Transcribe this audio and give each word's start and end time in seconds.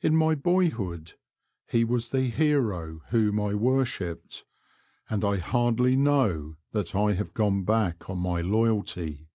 In 0.00 0.16
my 0.16 0.34
boyhood 0.34 1.12
he 1.68 1.84
was 1.84 2.08
the 2.08 2.22
hero 2.22 3.00
whom 3.10 3.38
I 3.40 3.54
worshipped, 3.54 4.44
and 5.08 5.24
I 5.24 5.36
hardly 5.36 5.94
know 5.94 6.56
that 6.72 6.96
I 6.96 7.12
have 7.12 7.32
gone 7.32 7.62
back 7.62 8.10
on 8.10 8.18
my 8.18 8.40
loyalty. 8.40 9.28